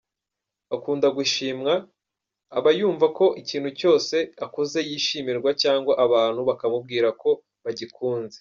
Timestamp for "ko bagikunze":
7.21-8.37